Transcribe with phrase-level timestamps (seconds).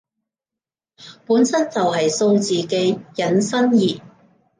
[1.27, 4.01] 本身就係數字嘅引申義